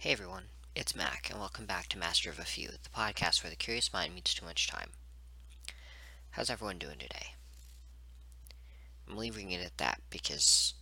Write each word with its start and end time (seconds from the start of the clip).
Hey 0.00 0.12
everyone, 0.12 0.44
it's 0.74 0.96
Mac, 0.96 1.28
and 1.28 1.38
welcome 1.38 1.66
back 1.66 1.86
to 1.88 1.98
Master 1.98 2.30
of 2.30 2.38
a 2.38 2.44
Few, 2.44 2.68
the 2.68 2.88
podcast 2.88 3.44
where 3.44 3.50
the 3.50 3.54
curious 3.54 3.92
mind 3.92 4.14
meets 4.14 4.32
too 4.32 4.46
much 4.46 4.66
time. 4.66 4.92
How's 6.30 6.48
everyone 6.48 6.78
doing 6.78 6.96
today? 6.98 7.34
I'm 9.06 9.18
leaving 9.18 9.50
it 9.50 9.62
at 9.62 9.76
that 9.76 10.00
because 10.08 10.72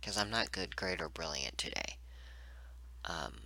because 0.00 0.16
I'm 0.16 0.30
not 0.30 0.50
good, 0.50 0.76
great, 0.76 1.02
or 1.02 1.10
brilliant 1.10 1.58
today. 1.58 1.98
Um, 3.04 3.40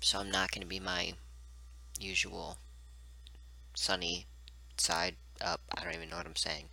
so 0.00 0.18
I'm 0.18 0.30
not 0.30 0.50
going 0.52 0.62
to 0.62 0.66
be 0.66 0.80
my 0.80 1.12
usual 2.00 2.56
sunny 3.74 4.24
side 4.78 5.16
up. 5.42 5.60
I 5.76 5.84
don't 5.84 5.94
even 5.94 6.08
know 6.08 6.16
what 6.16 6.24
I'm 6.24 6.34
saying. 6.34 6.70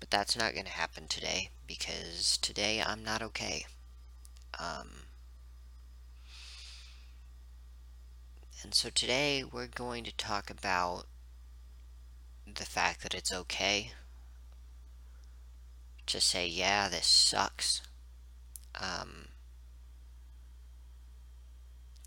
But 0.00 0.08
that's 0.08 0.34
not 0.34 0.54
going 0.54 0.64
to 0.64 0.72
happen 0.72 1.08
today 1.08 1.50
because 1.66 2.38
today 2.38 2.82
I'm 2.82 3.04
not 3.04 3.20
okay. 3.20 3.66
Um, 4.58 4.88
and 8.62 8.74
so 8.74 8.88
today 8.88 9.44
we're 9.44 9.66
going 9.66 10.04
to 10.04 10.16
talk 10.16 10.50
about 10.50 11.06
the 12.46 12.64
fact 12.64 13.02
that 13.02 13.14
it's 13.14 13.32
okay 13.32 13.92
to 16.06 16.20
say, 16.20 16.46
yeah, 16.46 16.88
this 16.88 17.06
sucks. 17.06 17.82
Um, 18.80 19.28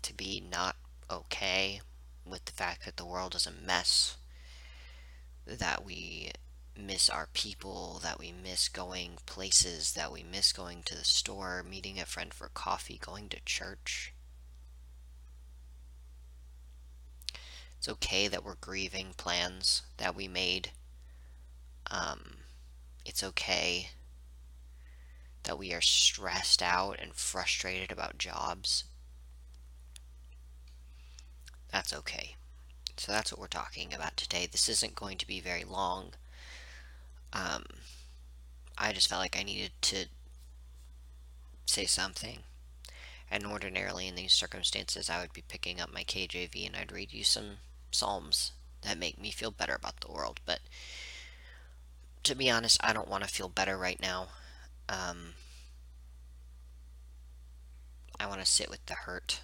to 0.02 0.14
be 0.14 0.42
not 0.50 0.76
okay 1.10 1.80
with 2.24 2.44
the 2.46 2.52
fact 2.52 2.84
that 2.84 2.96
the 2.96 3.04
world 3.04 3.34
is 3.34 3.46
a 3.46 3.52
mess, 3.66 4.16
that 5.46 5.84
we 5.84 6.30
miss 6.80 7.08
our 7.08 7.28
people, 7.32 8.00
that 8.02 8.18
we 8.18 8.32
miss 8.32 8.68
going 8.68 9.18
places, 9.26 9.92
that 9.92 10.10
we 10.10 10.22
miss 10.22 10.52
going 10.52 10.82
to 10.84 10.96
the 10.96 11.04
store, 11.04 11.62
meeting 11.62 12.00
a 12.00 12.06
friend 12.06 12.34
for 12.34 12.48
coffee, 12.48 12.98
going 13.04 13.28
to 13.28 13.44
church. 13.44 14.12
It's 17.78 17.88
okay 17.88 18.28
that 18.28 18.44
we're 18.44 18.56
grieving 18.60 19.14
plans 19.16 19.82
that 19.96 20.14
we 20.14 20.28
made. 20.28 20.72
Um, 21.90 22.38
it's 23.06 23.24
okay 23.24 23.90
that 25.44 25.58
we 25.58 25.72
are 25.72 25.80
stressed 25.80 26.62
out 26.62 26.98
and 27.00 27.14
frustrated 27.14 27.90
about 27.90 28.18
jobs. 28.18 28.84
That's 31.72 31.94
okay. 31.94 32.36
So 32.96 33.12
that's 33.12 33.32
what 33.32 33.40
we're 33.40 33.46
talking 33.46 33.94
about 33.94 34.16
today. 34.16 34.46
This 34.50 34.68
isn't 34.68 34.94
going 34.94 35.16
to 35.16 35.26
be 35.26 35.40
very 35.40 35.64
long 35.64 36.12
um, 37.32 37.64
I 38.76 38.92
just 38.92 39.08
felt 39.08 39.20
like 39.20 39.38
I 39.38 39.42
needed 39.42 39.72
to 39.82 40.06
say 41.66 41.86
something. 41.86 42.40
And 43.30 43.46
ordinarily 43.46 44.08
in 44.08 44.16
these 44.16 44.32
circumstances, 44.32 45.08
I 45.08 45.20
would 45.20 45.32
be 45.32 45.44
picking 45.46 45.80
up 45.80 45.92
my 45.92 46.02
KJV 46.02 46.66
and 46.66 46.76
I'd 46.76 46.90
read 46.90 47.12
you 47.12 47.22
some 47.22 47.58
Psalms 47.92 48.52
that 48.82 48.98
make 48.98 49.20
me 49.20 49.30
feel 49.30 49.50
better 49.50 49.74
about 49.74 50.00
the 50.00 50.10
world. 50.10 50.40
But 50.44 50.60
to 52.24 52.34
be 52.34 52.50
honest, 52.50 52.78
I 52.82 52.92
don't 52.92 53.08
want 53.08 53.22
to 53.22 53.30
feel 53.30 53.48
better 53.48 53.76
right 53.76 54.00
now. 54.00 54.28
Um, 54.88 55.34
I 58.18 58.26
want 58.26 58.40
to 58.40 58.46
sit 58.46 58.68
with 58.68 58.84
the 58.86 58.94
hurt. 58.94 59.42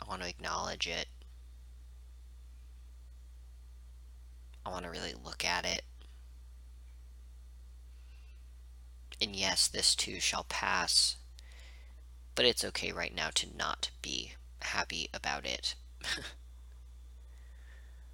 I 0.00 0.08
want 0.08 0.22
to 0.22 0.28
acknowledge 0.28 0.86
it. 0.86 1.06
I 4.64 4.70
want 4.70 4.84
to 4.84 4.90
really 4.90 5.14
look 5.14 5.44
at 5.44 5.64
it 5.64 5.82
And 9.20 9.34
yes, 9.34 9.66
this 9.66 9.94
too 9.94 10.20
shall 10.20 10.44
pass. 10.44 11.16
But 12.34 12.44
it's 12.44 12.64
okay 12.64 12.92
right 12.92 13.14
now 13.14 13.30
to 13.34 13.56
not 13.56 13.90
be 14.02 14.34
happy 14.60 15.08
about 15.14 15.46
it. 15.46 15.74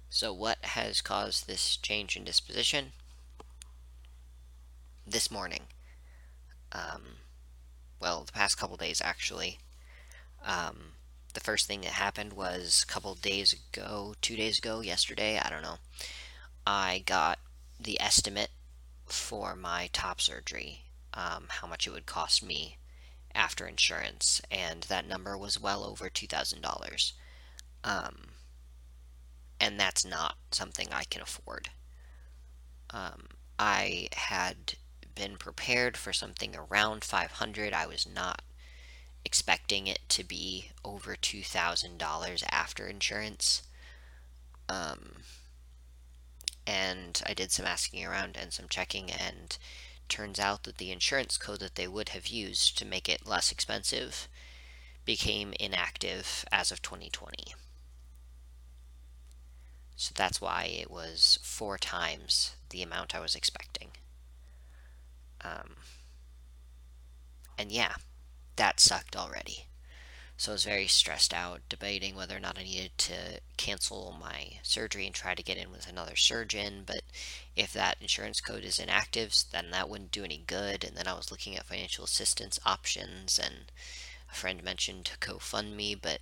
so, 0.09 0.31
what 0.31 0.63
has 0.63 1.01
caused 1.01 1.45
this 1.45 1.75
change 1.75 2.15
in 2.15 2.23
disposition? 2.23 2.93
This 5.05 5.29
morning. 5.29 5.63
Um, 6.71 7.17
well, 7.99 8.23
the 8.23 8.31
past 8.31 8.57
couple 8.57 8.77
days 8.77 9.01
actually. 9.01 9.59
Um, 10.45 10.93
the 11.33 11.41
first 11.41 11.67
thing 11.67 11.81
that 11.81 11.91
happened 11.91 12.33
was 12.33 12.83
a 12.83 12.91
couple 12.91 13.15
days 13.15 13.53
ago, 13.53 14.15
two 14.21 14.35
days 14.35 14.59
ago, 14.59 14.81
yesterday, 14.81 15.39
I 15.43 15.49
don't 15.49 15.63
know. 15.63 15.77
I 16.65 17.03
got 17.05 17.39
the 17.79 17.99
estimate 17.99 18.51
for 19.05 19.55
my 19.55 19.89
top 19.91 20.21
surgery 20.21 20.83
um, 21.13 21.45
how 21.49 21.67
much 21.67 21.87
it 21.87 21.91
would 21.91 22.05
cost 22.05 22.43
me 22.43 22.77
after 23.35 23.67
insurance, 23.67 24.41
and 24.51 24.83
that 24.83 25.07
number 25.07 25.37
was 25.37 25.59
well 25.59 25.83
over 25.83 26.09
$2,000. 26.09 27.13
Um, 27.83 28.15
and 29.59 29.79
that's 29.79 30.05
not 30.05 30.35
something 30.51 30.87
I 30.91 31.03
can 31.03 31.21
afford. 31.21 31.69
Um, 32.89 33.27
I 33.57 34.09
had 34.13 34.75
been 35.15 35.37
prepared 35.37 35.97
for 35.97 36.13
something 36.13 36.55
around 36.55 37.03
500. 37.03 37.73
I 37.73 37.85
was 37.85 38.07
not 38.07 38.41
expecting 39.25 39.87
it 39.87 39.99
to 40.09 40.23
be 40.23 40.71
over 40.83 41.15
$2,000 41.15 42.43
after 42.51 42.87
insurance. 42.87 43.63
Um, 44.69 45.23
and 46.65 47.21
I 47.25 47.33
did 47.33 47.51
some 47.51 47.65
asking 47.65 48.05
around 48.05 48.37
and 48.39 48.53
some 48.53 48.67
checking, 48.69 49.11
and 49.11 49.57
turns 50.09 50.39
out 50.39 50.63
that 50.63 50.77
the 50.77 50.91
insurance 50.91 51.37
code 51.37 51.59
that 51.59 51.75
they 51.75 51.87
would 51.87 52.09
have 52.09 52.27
used 52.27 52.77
to 52.77 52.85
make 52.85 53.09
it 53.09 53.27
less 53.27 53.51
expensive 53.51 54.27
became 55.05 55.53
inactive 55.59 56.45
as 56.51 56.71
of 56.71 56.81
2020. 56.81 57.53
So 59.95 60.11
that's 60.15 60.41
why 60.41 60.65
it 60.65 60.89
was 60.89 61.39
four 61.43 61.77
times 61.77 62.55
the 62.69 62.81
amount 62.81 63.15
I 63.15 63.19
was 63.19 63.35
expecting. 63.35 63.89
Um, 65.41 65.75
and 67.57 67.71
yeah, 67.71 67.95
that 68.55 68.79
sucked 68.79 69.15
already. 69.15 69.67
So 70.43 70.51
I 70.51 70.55
was 70.55 70.65
very 70.65 70.87
stressed 70.87 71.33
out, 71.33 71.61
debating 71.69 72.17
whether 72.17 72.35
or 72.35 72.39
not 72.41 72.59
I 72.59 72.63
needed 72.63 72.97
to 72.97 73.39
cancel 73.55 74.13
my 74.19 74.59
surgery 74.61 75.05
and 75.05 75.15
try 75.15 75.35
to 75.35 75.41
get 75.41 75.55
in 75.55 75.71
with 75.71 75.87
another 75.87 76.17
surgeon. 76.17 76.83
But 76.85 77.03
if 77.55 77.71
that 77.71 77.95
insurance 78.01 78.41
code 78.41 78.65
is 78.65 78.77
inactive, 78.77 79.33
then 79.53 79.71
that 79.71 79.87
wouldn't 79.87 80.11
do 80.11 80.25
any 80.25 80.43
good. 80.45 80.83
And 80.83 80.97
then 80.97 81.07
I 81.07 81.13
was 81.13 81.31
looking 81.31 81.55
at 81.55 81.65
financial 81.65 82.03
assistance 82.03 82.59
options, 82.65 83.39
and 83.39 83.71
a 84.29 84.35
friend 84.35 84.61
mentioned 84.61 85.11
GoFundMe, 85.21 85.97
but 86.01 86.19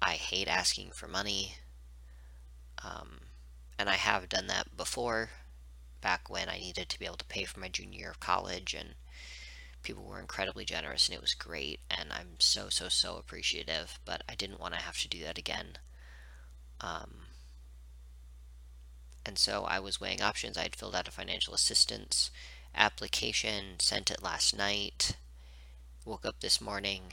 I 0.00 0.12
hate 0.12 0.46
asking 0.46 0.92
for 0.92 1.08
money. 1.08 1.56
Um, 2.84 3.22
and 3.76 3.90
I 3.90 3.94
have 3.96 4.28
done 4.28 4.46
that 4.46 4.76
before, 4.76 5.30
back 6.00 6.30
when 6.30 6.48
I 6.48 6.58
needed 6.58 6.88
to 6.90 6.98
be 7.00 7.06
able 7.06 7.16
to 7.16 7.24
pay 7.24 7.42
for 7.42 7.58
my 7.58 7.68
junior 7.68 7.98
year 7.98 8.10
of 8.10 8.20
college 8.20 8.72
and 8.72 8.90
people 9.82 10.04
were 10.04 10.20
incredibly 10.20 10.64
generous 10.64 11.08
and 11.08 11.14
it 11.14 11.20
was 11.20 11.34
great 11.34 11.80
and 11.90 12.12
i'm 12.12 12.38
so 12.38 12.68
so 12.68 12.88
so 12.88 13.16
appreciative 13.16 13.98
but 14.04 14.22
i 14.28 14.34
didn't 14.34 14.60
want 14.60 14.74
to 14.74 14.80
have 14.80 14.98
to 14.98 15.08
do 15.08 15.22
that 15.22 15.38
again. 15.38 15.78
Um, 16.80 17.22
and 19.26 19.38
so 19.38 19.64
i 19.64 19.78
was 19.80 20.00
weighing 20.00 20.22
options. 20.22 20.56
I 20.56 20.62
had 20.62 20.76
filled 20.76 20.94
out 20.94 21.08
a 21.08 21.12
financial 21.12 21.54
assistance 21.54 22.30
application 22.74 23.80
sent 23.80 24.10
it 24.10 24.22
last 24.22 24.56
night 24.56 25.16
woke 26.04 26.24
up 26.24 26.40
this 26.40 26.60
morning 26.60 27.12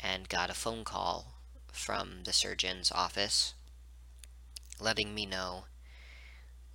and 0.00 0.28
got 0.28 0.50
a 0.50 0.54
phone 0.54 0.84
call 0.84 1.34
from 1.72 2.24
the 2.24 2.32
surgeon's 2.32 2.90
office 2.92 3.54
letting 4.80 5.14
me 5.14 5.24
know 5.24 5.64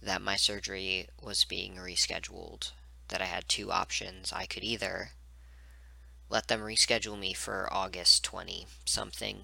that 0.02 0.22
my 0.22 0.36
surgery 0.36 1.08
was 1.22 1.44
being 1.44 1.76
rescheduled 1.76 2.72
that 3.12 3.22
I 3.22 3.26
had 3.26 3.48
two 3.48 3.72
options. 3.72 4.34
I 4.34 4.46
could 4.46 4.64
either 4.64 5.12
let 6.30 6.48
them 6.48 6.62
reschedule 6.62 7.20
me 7.20 7.34
for 7.34 7.72
August 7.72 8.24
20 8.24 8.66
something, 8.86 9.42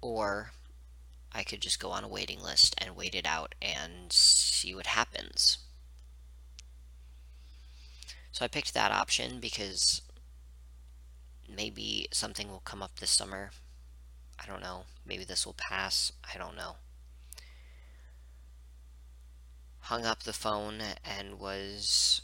or 0.00 0.52
I 1.32 1.42
could 1.42 1.60
just 1.60 1.80
go 1.80 1.90
on 1.90 2.04
a 2.04 2.08
waiting 2.08 2.42
list 2.42 2.74
and 2.78 2.94
wait 2.94 3.14
it 3.14 3.26
out 3.26 3.54
and 3.60 4.12
see 4.12 4.74
what 4.74 4.86
happens. 4.86 5.58
So 8.32 8.44
I 8.44 8.48
picked 8.48 8.74
that 8.74 8.92
option 8.92 9.40
because 9.40 10.02
maybe 11.48 12.06
something 12.12 12.50
will 12.50 12.60
come 12.64 12.82
up 12.82 13.00
this 13.00 13.10
summer. 13.10 13.50
I 14.38 14.46
don't 14.46 14.60
know. 14.60 14.84
Maybe 15.06 15.24
this 15.24 15.46
will 15.46 15.54
pass. 15.54 16.12
I 16.22 16.36
don't 16.36 16.56
know. 16.56 16.76
Hung 19.80 20.04
up 20.04 20.24
the 20.24 20.34
phone 20.34 20.82
and 21.04 21.38
was 21.40 22.15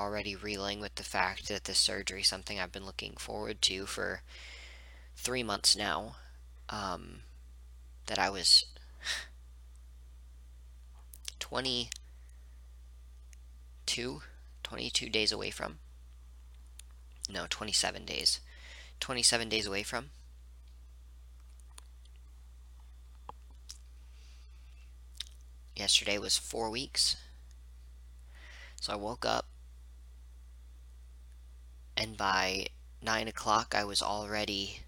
already 0.00 0.34
reeling 0.34 0.80
with 0.80 0.94
the 0.96 1.02
fact 1.02 1.48
that 1.48 1.64
this 1.64 1.78
surgery 1.78 2.22
is 2.22 2.28
something 2.28 2.58
I've 2.58 2.72
been 2.72 2.86
looking 2.86 3.14
forward 3.18 3.60
to 3.62 3.86
for 3.86 4.22
three 5.16 5.42
months 5.42 5.76
now. 5.76 6.16
Um, 6.68 7.22
that 8.06 8.18
I 8.18 8.30
was 8.30 8.64
22, 11.38 14.22
22 14.62 15.08
days 15.08 15.32
away 15.32 15.50
from. 15.50 15.78
No, 17.28 17.46
27 17.48 18.04
days. 18.04 18.40
27 18.98 19.48
days 19.48 19.66
away 19.66 19.82
from. 19.82 20.10
Yesterday 25.76 26.18
was 26.18 26.36
four 26.36 26.68
weeks. 26.68 27.16
So 28.80 28.92
I 28.92 28.96
woke 28.96 29.24
up, 29.24 29.46
and 32.00 32.16
by 32.16 32.66
9 33.02 33.28
o'clock 33.28 33.74
I 33.76 33.84
was 33.84 34.00
already 34.00 34.80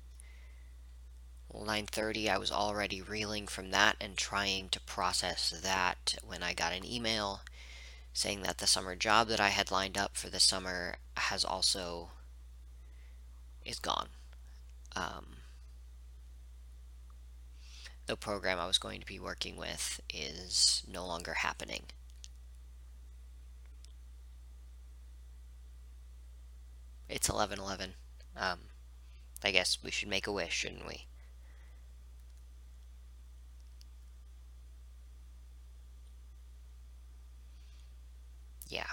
well 1.50 1.64
9:30 1.66 2.30
I 2.30 2.38
was 2.38 2.50
already 2.50 3.02
reeling 3.02 3.46
from 3.46 3.70
that 3.70 3.96
and 4.00 4.16
trying 4.16 4.70
to 4.70 4.80
process 4.80 5.50
that 5.62 6.16
when 6.26 6.42
I 6.42 6.54
got 6.54 6.72
an 6.72 6.86
email 6.86 7.42
saying 8.14 8.42
that 8.42 8.58
the 8.58 8.66
summer 8.66 8.96
job 8.96 9.28
that 9.28 9.40
I 9.40 9.50
had 9.50 9.70
lined 9.70 9.98
up 9.98 10.16
for 10.16 10.30
the 10.30 10.40
summer 10.40 10.96
has 11.16 11.44
also 11.44 12.10
is 13.64 13.78
gone. 13.78 14.08
Um, 14.96 15.36
the 18.06 18.16
program 18.16 18.58
I 18.58 18.66
was 18.66 18.78
going 18.78 19.00
to 19.00 19.06
be 19.06 19.18
working 19.20 19.56
with 19.56 20.00
is 20.12 20.82
no 20.86 21.06
longer 21.06 21.34
happening. 21.34 21.84
It's 27.12 27.28
11:11. 27.28 27.94
Um, 28.34 28.70
I 29.44 29.50
guess 29.50 29.82
we 29.82 29.90
should 29.90 30.08
make 30.08 30.26
a 30.26 30.32
wish, 30.32 30.54
shouldn't 30.54 30.86
we? 30.86 31.06
Yeah. 38.68 38.86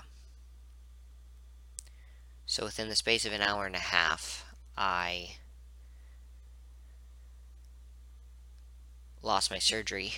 So 2.45 2.65
within 2.65 2.89
the 2.89 2.95
space 2.97 3.23
of 3.25 3.31
an 3.31 3.41
hour 3.41 3.65
and 3.65 3.75
a 3.75 3.79
half, 3.79 4.43
I 4.75 5.37
lost 9.21 9.49
my 9.49 9.59
surgery 9.59 10.15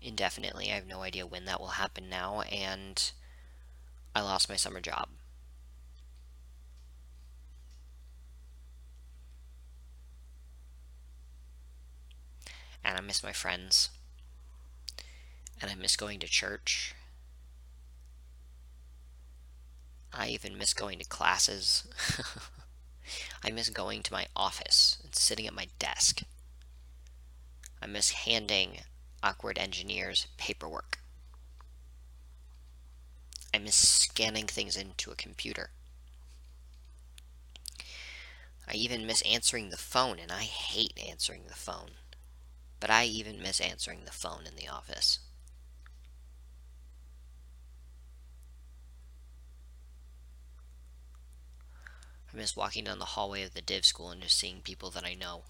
indefinitely. 0.00 0.70
I 0.70 0.74
have 0.74 0.86
no 0.86 1.02
idea 1.02 1.26
when 1.26 1.46
that 1.46 1.60
will 1.60 1.68
happen 1.68 2.10
now, 2.10 2.42
and 2.42 3.12
I 4.14 4.20
lost 4.20 4.48
my 4.50 4.56
summer 4.56 4.80
job. 4.80 5.08
And 12.84 12.98
I 12.98 13.00
miss 13.00 13.22
my 13.22 13.32
friends. 13.32 13.90
And 15.60 15.70
I 15.70 15.74
miss 15.74 15.96
going 15.96 16.20
to 16.20 16.26
church. 16.26 16.94
I 20.12 20.28
even 20.28 20.58
miss 20.58 20.74
going 20.74 20.98
to 20.98 21.04
classes. 21.04 21.86
I 23.44 23.50
miss 23.50 23.68
going 23.68 24.02
to 24.04 24.12
my 24.12 24.26
office 24.36 24.98
and 25.02 25.14
sitting 25.14 25.46
at 25.46 25.54
my 25.54 25.68
desk. 25.78 26.22
I 27.82 27.86
miss 27.86 28.10
handing 28.10 28.80
awkward 29.22 29.58
engineers 29.58 30.26
paperwork. 30.36 30.98
I 33.52 33.58
miss 33.58 33.76
scanning 33.76 34.46
things 34.46 34.76
into 34.76 35.10
a 35.10 35.16
computer. 35.16 35.70
I 38.66 38.74
even 38.74 39.06
miss 39.06 39.22
answering 39.22 39.70
the 39.70 39.76
phone, 39.76 40.18
and 40.18 40.32
I 40.32 40.42
hate 40.42 40.98
answering 41.08 41.42
the 41.46 41.54
phone. 41.54 41.90
But 42.84 42.90
I 42.90 43.06
even 43.06 43.40
miss 43.40 43.62
answering 43.62 44.04
the 44.04 44.10
phone 44.10 44.42
in 44.46 44.56
the 44.56 44.68
office. 44.68 45.20
I 52.30 52.36
miss 52.36 52.54
walking 52.54 52.84
down 52.84 52.98
the 52.98 53.06
hallway 53.06 53.42
of 53.42 53.54
the 53.54 53.62
div 53.62 53.86
school 53.86 54.10
and 54.10 54.20
just 54.20 54.36
seeing 54.36 54.60
people 54.60 54.90
that 54.90 55.02
I 55.02 55.14
know. 55.14 55.44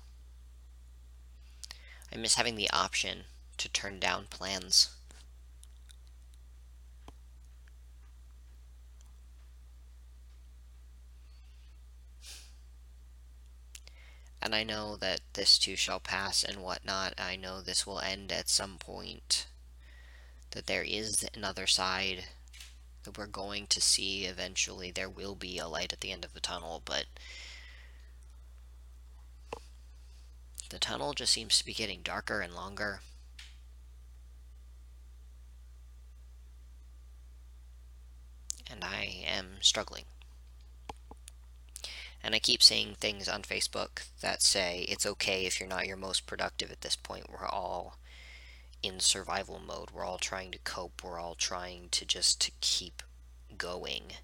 I 2.12 2.16
miss 2.18 2.36
having 2.36 2.54
the 2.54 2.70
option 2.70 3.24
to 3.56 3.68
turn 3.68 3.98
down 3.98 4.26
plans. 4.30 4.90
And 14.44 14.54
I 14.54 14.62
know 14.62 14.94
that 14.96 15.20
this 15.32 15.58
too 15.58 15.74
shall 15.74 15.98
pass 15.98 16.44
and 16.44 16.58
whatnot. 16.58 17.14
I 17.18 17.34
know 17.34 17.60
this 17.60 17.86
will 17.86 17.98
end 17.98 18.30
at 18.30 18.48
some 18.48 18.76
point. 18.78 19.46
That 20.52 20.66
there 20.66 20.84
is 20.84 21.26
another 21.34 21.66
side 21.66 22.26
that 23.02 23.18
we're 23.18 23.26
going 23.26 23.66
to 23.68 23.80
see 23.80 24.26
eventually. 24.26 24.92
There 24.92 25.08
will 25.08 25.34
be 25.34 25.58
a 25.58 25.66
light 25.66 25.92
at 25.92 26.00
the 26.00 26.12
end 26.12 26.24
of 26.24 26.34
the 26.34 26.40
tunnel, 26.40 26.82
but 26.84 27.06
The 30.74 30.80
tunnel 30.80 31.12
just 31.12 31.32
seems 31.32 31.56
to 31.58 31.64
be 31.64 31.72
getting 31.72 32.02
darker 32.02 32.40
and 32.40 32.52
longer. 32.52 32.98
And 38.68 38.82
I 38.82 39.22
am 39.24 39.58
struggling. 39.60 40.04
And 42.24 42.34
I 42.34 42.38
keep 42.38 42.62
seeing 42.62 42.94
things 42.94 43.28
on 43.28 43.42
Facebook 43.42 44.06
that 44.22 44.40
say 44.40 44.86
it's 44.88 45.04
okay 45.04 45.44
if 45.44 45.60
you're 45.60 45.68
not 45.68 45.86
your 45.86 45.98
most 45.98 46.26
productive 46.26 46.72
at 46.72 46.80
this 46.80 46.96
point. 46.96 47.26
We're 47.30 47.46
all 47.46 47.98
in 48.82 48.98
survival 48.98 49.60
mode. 49.64 49.90
We're 49.92 50.06
all 50.06 50.16
trying 50.16 50.50
to 50.52 50.58
cope. 50.64 51.04
We're 51.04 51.20
all 51.20 51.34
trying 51.34 51.88
to 51.90 52.06
just 52.06 52.40
to 52.40 52.50
keep 52.62 53.02
going. 53.58 54.14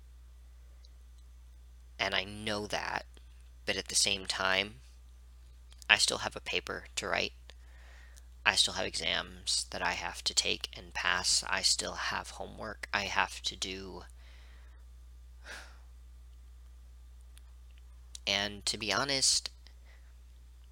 And 1.98 2.14
I 2.14 2.24
know 2.24 2.66
that, 2.68 3.04
but 3.66 3.76
at 3.76 3.88
the 3.88 3.94
same 3.94 4.24
time, 4.24 4.76
I 5.90 5.98
still 5.98 6.18
have 6.18 6.34
a 6.34 6.40
paper 6.40 6.84
to 6.96 7.06
write. 7.06 7.34
I 8.46 8.54
still 8.54 8.74
have 8.74 8.86
exams 8.86 9.66
that 9.72 9.82
I 9.82 9.92
have 9.92 10.24
to 10.24 10.32
take 10.32 10.70
and 10.74 10.94
pass. 10.94 11.44
I 11.50 11.60
still 11.60 11.92
have 11.92 12.30
homework 12.30 12.88
I 12.94 13.02
have 13.02 13.42
to 13.42 13.56
do. 13.56 14.04
And 18.26 18.64
to 18.66 18.78
be 18.78 18.92
honest, 18.92 19.50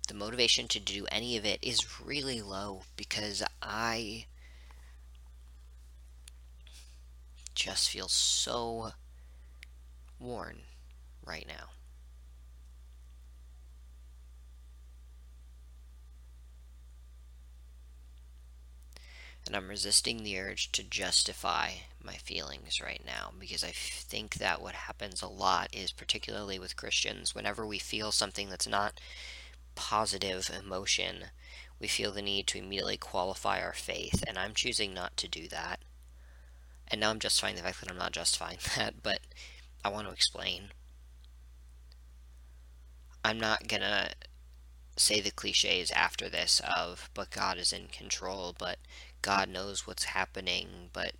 the 0.06 0.14
motivation 0.14 0.68
to 0.68 0.80
do 0.80 1.06
any 1.10 1.36
of 1.36 1.44
it 1.44 1.58
is 1.62 2.00
really 2.00 2.40
low 2.40 2.82
because 2.96 3.42
I 3.62 4.26
just 7.54 7.90
feel 7.90 8.08
so 8.08 8.92
worn 10.18 10.60
right 11.24 11.46
now. 11.46 11.70
and 19.48 19.56
I'm 19.56 19.68
resisting 19.68 20.22
the 20.22 20.38
urge 20.38 20.70
to 20.72 20.82
justify 20.82 21.70
my 22.08 22.14
feelings 22.14 22.80
right 22.80 23.02
now 23.04 23.32
because 23.38 23.62
I 23.62 23.70
think 23.70 24.36
that 24.36 24.62
what 24.62 24.74
happens 24.74 25.20
a 25.20 25.28
lot 25.28 25.68
is, 25.72 25.92
particularly 25.92 26.58
with 26.58 26.76
Christians, 26.76 27.34
whenever 27.34 27.66
we 27.66 27.78
feel 27.78 28.12
something 28.12 28.48
that's 28.48 28.66
not 28.66 28.98
positive 29.74 30.50
emotion, 30.64 31.24
we 31.78 31.86
feel 31.86 32.10
the 32.10 32.22
need 32.22 32.46
to 32.48 32.58
immediately 32.58 32.96
qualify 32.96 33.60
our 33.60 33.74
faith, 33.74 34.24
and 34.26 34.38
I'm 34.38 34.54
choosing 34.54 34.94
not 34.94 35.18
to 35.18 35.28
do 35.28 35.48
that. 35.48 35.80
And 36.88 37.02
now 37.02 37.10
I'm 37.10 37.18
justifying 37.18 37.56
the 37.56 37.62
fact 37.62 37.80
that 37.82 37.90
I'm 37.90 37.98
not 37.98 38.12
justifying 38.12 38.56
that, 38.76 39.02
but 39.02 39.20
I 39.84 39.90
want 39.90 40.06
to 40.06 40.12
explain. 40.12 40.70
I'm 43.22 43.38
not 43.38 43.68
gonna 43.68 44.12
say 44.96 45.20
the 45.20 45.30
cliches 45.30 45.90
after 45.90 46.30
this 46.30 46.62
of, 46.74 47.10
but 47.12 47.30
God 47.30 47.58
is 47.58 47.70
in 47.70 47.88
control, 47.88 48.54
but 48.58 48.78
God 49.20 49.50
knows 49.50 49.86
what's 49.86 50.04
happening, 50.04 50.88
but 50.94 51.12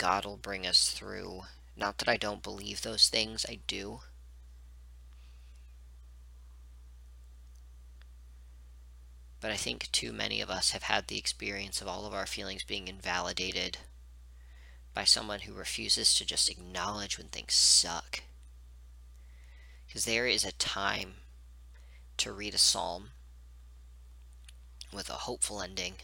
God 0.00 0.24
will 0.24 0.38
bring 0.38 0.66
us 0.66 0.88
through. 0.88 1.42
Not 1.76 1.98
that 1.98 2.08
I 2.08 2.16
don't 2.16 2.42
believe 2.42 2.80
those 2.80 3.10
things, 3.10 3.44
I 3.46 3.58
do. 3.66 4.00
But 9.42 9.50
I 9.50 9.56
think 9.56 9.92
too 9.92 10.14
many 10.14 10.40
of 10.40 10.48
us 10.48 10.70
have 10.70 10.84
had 10.84 11.08
the 11.08 11.18
experience 11.18 11.82
of 11.82 11.86
all 11.86 12.06
of 12.06 12.14
our 12.14 12.24
feelings 12.24 12.64
being 12.64 12.88
invalidated 12.88 13.76
by 14.94 15.04
someone 15.04 15.40
who 15.40 15.52
refuses 15.52 16.14
to 16.14 16.24
just 16.24 16.48
acknowledge 16.48 17.18
when 17.18 17.28
things 17.28 17.52
suck. 17.52 18.22
Because 19.86 20.06
there 20.06 20.26
is 20.26 20.46
a 20.46 20.52
time 20.52 21.16
to 22.16 22.32
read 22.32 22.54
a 22.54 22.58
psalm 22.58 23.10
with 24.94 25.10
a 25.10 25.24
hopeful 25.28 25.60
ending 25.60 25.96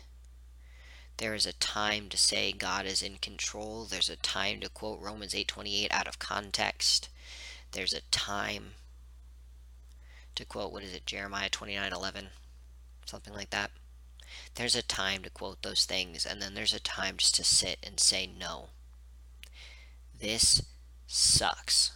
there 1.18 1.34
is 1.34 1.46
a 1.46 1.54
time 1.54 2.10
to 2.10 2.18
say 2.18 2.52
God 2.52 2.84
is 2.84 3.00
in 3.00 3.16
control. 3.16 3.86
There's 3.86 4.10
a 4.10 4.16
time 4.16 4.60
to 4.60 4.68
quote 4.68 5.00
Romans 5.00 5.32
8:28 5.34 5.90
out 5.90 6.06
of 6.06 6.18
context. 6.18 7.08
There's 7.72 7.94
a 7.94 8.02
time 8.10 8.74
to 10.34 10.44
quote 10.44 10.72
what 10.72 10.82
is 10.82 10.92
it 10.92 11.06
Jeremiah 11.06 11.48
29:11, 11.48 12.32
something 13.06 13.32
like 13.32 13.48
that. 13.48 13.70
There's 14.56 14.74
a 14.74 14.82
time 14.82 15.22
to 15.22 15.30
quote 15.30 15.62
those 15.62 15.86
things 15.86 16.26
and 16.26 16.42
then 16.42 16.52
there's 16.52 16.74
a 16.74 16.80
time 16.80 17.16
just 17.16 17.34
to 17.36 17.44
sit 17.44 17.78
and 17.82 17.98
say 17.98 18.26
no. 18.26 18.70
This 20.14 20.62
sucks. 21.06 21.92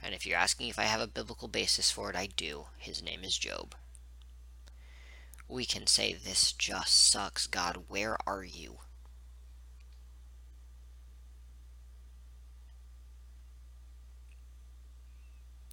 And 0.00 0.14
if 0.14 0.24
you're 0.24 0.38
asking 0.38 0.68
if 0.68 0.78
I 0.78 0.84
have 0.84 1.00
a 1.00 1.08
biblical 1.08 1.48
basis 1.48 1.90
for 1.90 2.10
it, 2.10 2.16
I 2.16 2.26
do. 2.26 2.66
His 2.78 3.02
name 3.02 3.24
is 3.24 3.36
Job. 3.36 3.74
We 5.48 5.64
can 5.64 5.86
say, 5.86 6.12
This 6.12 6.52
just 6.52 7.10
sucks. 7.10 7.46
God, 7.46 7.84
where 7.88 8.16
are 8.26 8.44
you? 8.44 8.78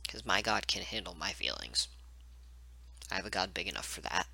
Because 0.03 0.25
my 0.25 0.41
God 0.41 0.67
can 0.67 0.83
handle 0.83 1.15
my 1.19 1.31
feelings. 1.31 1.87
I 3.11 3.15
have 3.15 3.25
a 3.25 3.31
God 3.31 3.53
big 3.53 3.67
enough 3.67 3.87
for 3.87 4.01
that. 4.01 4.27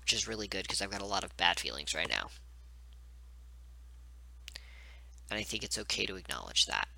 Which 0.00 0.12
is 0.12 0.28
really 0.28 0.46
good 0.48 0.62
because 0.62 0.80
I've 0.80 0.90
got 0.90 1.02
a 1.02 1.06
lot 1.06 1.24
of 1.24 1.36
bad 1.36 1.58
feelings 1.58 1.94
right 1.94 2.08
now. 2.08 2.30
And 5.30 5.38
I 5.38 5.42
think 5.42 5.62
it's 5.62 5.78
okay 5.78 6.06
to 6.06 6.16
acknowledge 6.16 6.66
that. 6.66 6.88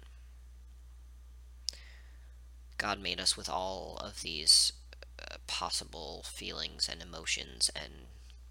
God 2.82 3.00
made 3.00 3.20
us 3.20 3.36
with 3.36 3.48
all 3.48 3.96
of 4.02 4.22
these 4.22 4.72
uh, 5.16 5.36
possible 5.46 6.24
feelings 6.26 6.88
and 6.90 7.00
emotions 7.00 7.70
and 7.76 7.92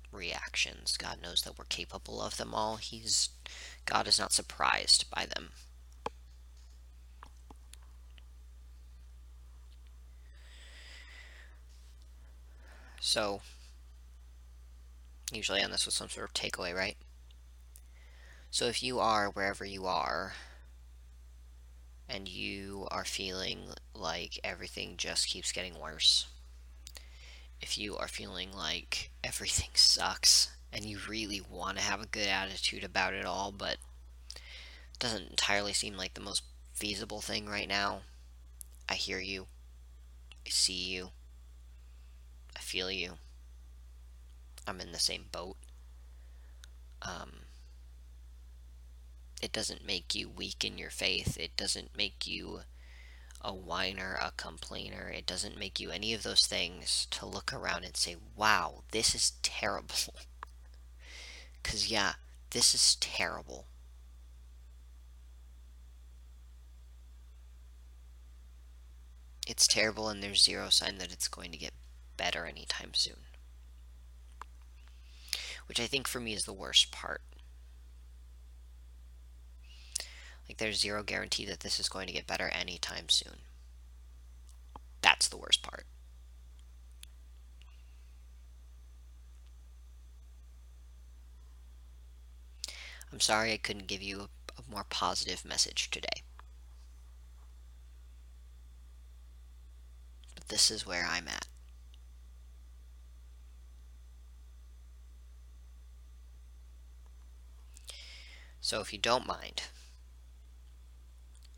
reactions. 0.09 0.95
God 0.95 1.17
knows 1.21 1.41
that 1.41 1.59
we're 1.59 1.65
capable 1.65 2.21
of 2.21 2.38
them 2.38 2.53
all. 2.53 2.77
He's 2.77 3.27
God 3.85 4.07
is 4.07 4.17
not 4.17 4.31
surprised 4.31 5.03
by 5.13 5.25
them. 5.25 5.50
So, 13.01 13.41
usually 15.33 15.61
on 15.61 15.71
this 15.71 15.85
with 15.85 15.95
some 15.95 16.07
sort 16.07 16.29
of 16.29 16.33
takeaway, 16.33 16.73
right? 16.73 16.95
So 18.50 18.67
if 18.67 18.81
you 18.81 19.00
are 19.00 19.29
wherever 19.29 19.65
you 19.65 19.88
are, 19.88 20.35
and 22.13 22.27
you 22.27 22.88
are 22.91 23.06
feeling 23.06 23.60
like 23.96 24.39
everything 24.44 24.96
just 24.98 25.30
keeps 25.30 25.51
getting 25.51 25.80
worse, 25.80 26.27
if 27.62 27.77
you 27.77 27.96
are 27.96 28.08
feeling 28.08 28.50
like 28.51 29.12
everything 29.24 29.70
sucks, 29.74 30.51
and 30.74 30.84
you 30.86 30.98
really 31.08 31.41
want 31.41 31.77
to 31.77 31.84
have 31.84 32.01
a 32.01 32.08
good 32.08 32.27
attitude 32.27 32.84
about 32.84 33.13
it 33.13 33.25
all, 33.25 33.51
but 33.51 33.77
it 34.34 35.00
doesn't 35.00 35.30
entirely 35.30 35.74
seem 35.74 35.96
like 35.96 36.13
the 36.13 36.22
most 36.22 36.44
feasible 36.74 37.22
thing 37.22 37.48
right 37.48 37.68
now, 37.68 38.01
I 38.89 38.96
hear 38.96 39.20
you. 39.20 39.48
I 40.46 40.50
see 40.50 40.74
you. 40.74 41.12
I 42.56 42.60
feel 42.60 42.91
you. 42.91 43.13
I'm 44.68 44.82
in 44.82 44.91
the 44.91 45.00
same 45.00 45.25
boat. 45.32 45.56
Um, 47.01 47.32
it 49.41 49.51
doesn't 49.51 49.86
make 49.86 50.13
you 50.13 50.29
weak 50.29 50.63
in 50.63 50.77
your 50.77 50.91
faith. 50.91 51.38
It 51.39 51.57
doesn't 51.57 51.98
make 51.98 52.27
you 52.27 52.62
a 53.41 53.53
whiner, 53.53 54.17
a 54.21 54.31
complainer. 54.38 55.10
It 55.10 55.25
doesn't 55.25 55.57
make 55.57 55.79
you 55.79 55.89
any 55.89 56.13
of 56.13 56.24
those 56.24 56.45
things 56.45 57.07
to 57.12 57.25
look 57.25 57.51
around 57.51 57.83
and 57.83 57.98
say, 57.98 58.15
wow, 58.36 58.83
this 58.91 59.15
is 59.15 59.33
terrible. 59.41 60.13
Because, 61.62 61.89
yeah, 61.89 62.13
this 62.51 62.75
is 62.75 62.95
terrible. 62.95 63.65
It's 69.48 69.67
terrible, 69.67 70.07
and 70.07 70.21
there's 70.21 70.43
zero 70.43 70.69
sign 70.69 70.98
that 71.00 71.12
it's 71.12 71.27
going 71.27 71.51
to 71.51 71.57
get 71.57 71.74
better 72.15 72.45
anytime 72.45 72.93
soon. 72.93 73.17
Which 75.67 75.79
I 75.79 75.88
think 75.88 76.07
for 76.07 76.19
me 76.19 76.33
is 76.33 76.43
the 76.43 76.53
worst 76.53 76.91
part. 76.91 77.21
Like, 80.51 80.58
there's 80.58 80.81
zero 80.81 81.01
guarantee 81.01 81.46
that 81.46 81.62
this 81.62 81.79
is 81.79 81.88
going 81.88 82.08
to 82.08 82.13
get 82.13 82.27
better 82.27 82.50
anytime 82.50 83.08
soon. 83.08 83.38
That's 85.01 85.29
the 85.29 85.38
worst 85.38 85.63
part. 85.63 85.86
I'm 93.13 93.22
sorry 93.22 93.53
I 93.53 93.58
couldn't 93.58 93.88
give 93.88 94.01
you 94.01 94.20
a, 94.20 94.24
a 94.58 94.70
more 94.70 94.84
positive 94.89 95.46
message 95.46 95.89
today. 95.89 96.22
But 100.36 100.50
this 100.50 100.70
is 100.70 100.86
where 100.86 101.08
I'm 101.10 101.29
at. 101.29 101.48
So 108.60 108.81
if 108.81 108.91
you 108.91 109.00
don't 109.00 109.25
mind, 109.25 109.62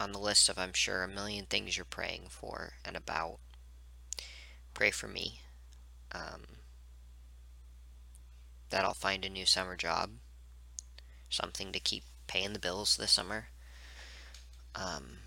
on 0.03 0.11
the 0.11 0.19
list 0.19 0.49
of, 0.49 0.59
I'm 0.59 0.73
sure, 0.73 1.01
a 1.03 1.07
million 1.07 1.45
things 1.45 1.77
you're 1.77 1.85
praying 1.85 2.25
for 2.29 2.73
and 2.83 2.97
about, 2.97 3.39
pray 4.73 4.91
for 4.91 5.07
me. 5.07 5.39
Um, 6.11 6.43
that 8.69 8.83
I'll 8.83 8.93
find 8.93 9.23
a 9.23 9.29
new 9.29 9.45
summer 9.45 9.77
job, 9.77 10.11
something 11.29 11.71
to 11.71 11.79
keep 11.79 12.03
paying 12.27 12.51
the 12.53 12.59
bills 12.59 12.97
this 12.97 13.13
summer. 13.13 13.47
Um, 14.75 15.19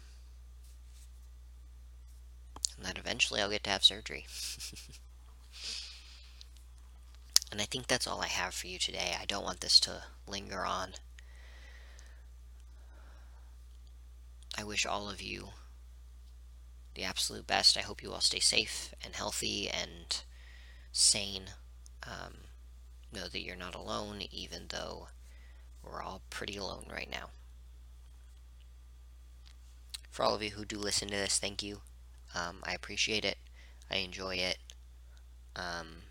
and 2.76 2.84
that 2.84 2.98
eventually 2.98 3.40
I'll 3.40 3.50
get 3.50 3.64
to 3.64 3.70
have 3.70 3.84
surgery. 3.84 4.26
and 7.50 7.60
I 7.62 7.64
think 7.64 7.86
that's 7.86 8.06
all 8.06 8.20
I 8.20 8.28
have 8.28 8.52
for 8.52 8.66
you 8.66 8.78
today. 8.78 9.16
I 9.18 9.24
don't 9.24 9.44
want 9.44 9.60
this 9.60 9.80
to 9.80 10.02
linger 10.26 10.66
on. 10.66 10.94
Wish 14.76 14.84
all 14.84 15.08
of 15.08 15.22
you 15.22 15.48
the 16.94 17.02
absolute 17.02 17.46
best. 17.46 17.78
I 17.78 17.80
hope 17.80 18.02
you 18.02 18.12
all 18.12 18.20
stay 18.20 18.40
safe 18.40 18.92
and 19.02 19.14
healthy 19.14 19.70
and 19.70 20.22
sane. 20.92 21.44
Um, 22.02 22.34
know 23.10 23.26
that 23.26 23.40
you're 23.40 23.56
not 23.56 23.74
alone, 23.74 24.20
even 24.30 24.64
though 24.68 25.08
we're 25.82 26.02
all 26.02 26.20
pretty 26.28 26.58
alone 26.58 26.84
right 26.92 27.08
now. 27.10 27.30
For 30.10 30.22
all 30.22 30.34
of 30.34 30.42
you 30.42 30.50
who 30.50 30.66
do 30.66 30.76
listen 30.76 31.08
to 31.08 31.14
this, 31.14 31.38
thank 31.38 31.62
you. 31.62 31.80
Um, 32.34 32.56
I 32.62 32.74
appreciate 32.74 33.24
it. 33.24 33.38
I 33.90 33.96
enjoy 33.96 34.34
it. 34.34 34.58
Um, 35.54 36.02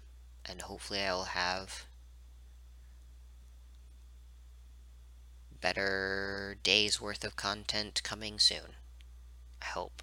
and 0.43 0.63
hopefully, 0.63 1.01
I'll 1.01 1.25
have 1.25 1.85
better 5.61 6.24
days 6.65 6.99
worth 6.99 7.23
of 7.23 7.35
content 7.35 8.01
coming 8.03 8.39
soon. 8.39 8.73
I 9.61 9.65
hope. 9.65 10.01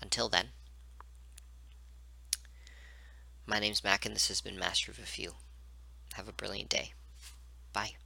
Until 0.00 0.30
then, 0.30 0.48
my 3.44 3.60
name's 3.60 3.84
Mac 3.84 4.06
and 4.06 4.14
this 4.14 4.28
has 4.28 4.40
been 4.40 4.58
Master 4.58 4.90
of 4.90 4.98
a 4.98 5.02
Few. 5.02 5.34
Have 6.14 6.26
a 6.26 6.32
brilliant 6.32 6.70
day. 6.70 6.94
Bye. 7.74 7.96